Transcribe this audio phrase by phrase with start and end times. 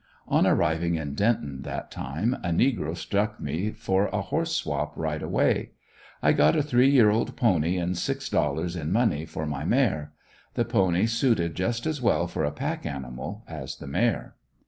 [0.27, 5.21] On arriving in Denton that time, a negro struck me for a horse swap right
[5.21, 5.73] away.
[6.23, 10.13] I got a three year old pony and six dollars in money for my mare;
[10.55, 14.33] the pony suited just as well for a pack animal as the mare.